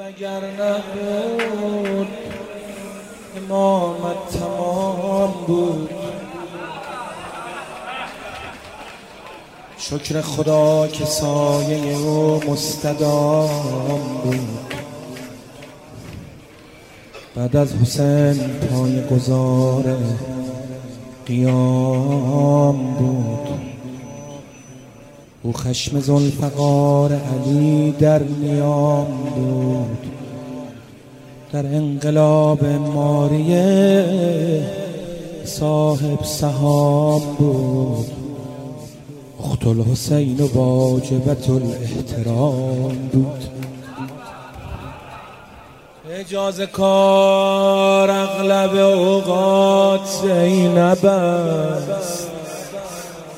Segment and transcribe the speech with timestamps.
[0.00, 2.08] اگر نبود
[3.36, 5.90] امامت تمام بود.
[9.78, 14.74] شکر خدا که سایه او مستدام بود.
[17.34, 19.96] بعد از حسین پای گذار
[21.26, 23.71] قیام بود.
[25.44, 30.06] او خشم زلفقار علی در نیام بود.
[31.52, 34.04] در انقلاب ماریه
[35.44, 38.06] صاحب سهام بود.
[39.44, 43.44] اخت الحسین و واجبت الاحترام بود.
[46.10, 52.28] اجاز کار اغلب اوقات زینب است.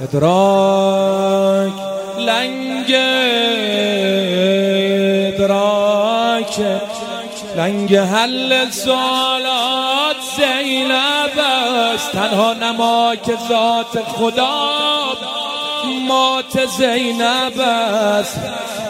[0.02, 1.33] ادراک
[2.18, 2.94] لنگ
[5.34, 6.60] ادراک
[7.56, 11.38] لنگ حل سوالات زینب
[11.94, 12.12] است.
[12.12, 14.84] تنها نما که ذات خدا
[16.08, 18.40] مات زینب است.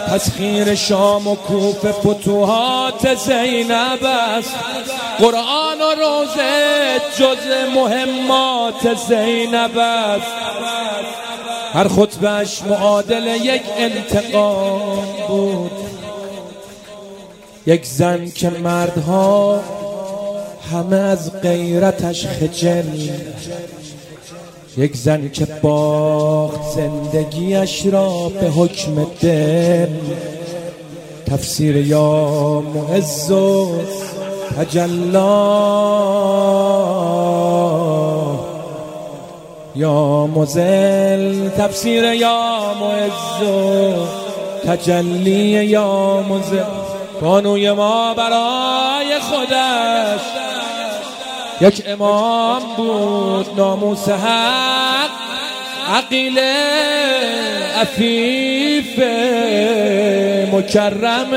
[0.08, 4.54] تسخیر شام و کوف فتوحات زینب است.
[5.18, 10.26] قرآن و روزه جز مهمات زینب است.
[11.74, 15.70] هر خطبش معادل یک انتقام بود.
[17.66, 19.60] یک زن که مردها
[20.72, 23.08] همه از غیرتش خجل.
[24.76, 29.88] یک زن که باخت زندگیش را به حکم دل.
[31.26, 33.68] تفسیر یا معز و
[39.76, 43.42] یا مزل تفسیر یا معز
[44.66, 46.64] تجلی یا مزل.
[47.20, 50.20] بانوی ما برای خودش.
[51.60, 55.10] یک امام بود ناموس حق.
[55.96, 56.40] عقیل
[57.80, 58.98] افیف
[60.52, 61.30] مکرم.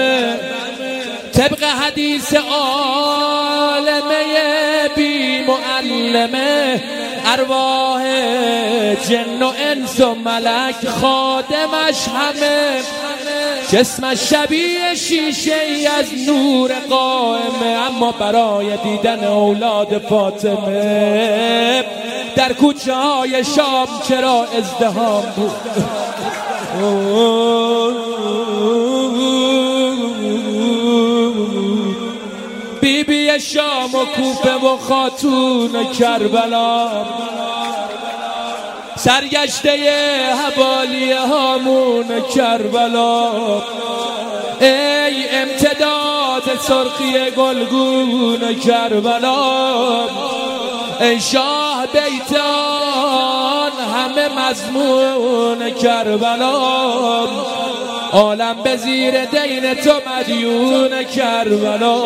[1.34, 4.14] طبق حدیث عالمه
[4.96, 6.82] بی معلمه
[7.26, 8.04] ارواح
[8.96, 12.82] جن و انس و ملک خادمش همه.
[13.72, 21.84] جسمش شبیه شیشه ای از نور قائمه اما برای دیدن اولاد فاطمه.
[22.36, 25.52] در کوچه های شام چرا ازدهام بود؟
[32.82, 33.77] بی بی شام.
[33.98, 36.90] و کوفه و خاتون کربلا.
[38.96, 39.72] سرگشته
[40.34, 43.32] حوالی هامون کربلا.
[44.62, 50.08] ای امتداد سرخی گلگون کربلا.
[51.00, 57.28] ای شاه بیتان همه مضمون کربلا.
[58.14, 61.98] عالم به زیر دین تو مدیون کربلا.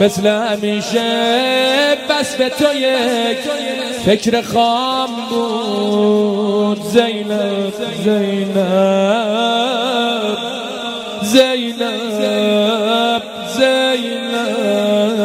[0.00, 3.38] مثل همیشه بس به تو یک
[4.06, 6.82] فکر خام بود.
[6.82, 7.72] زینب
[8.04, 8.56] زینب
[11.22, 13.22] زینب
[13.58, 15.15] زینب.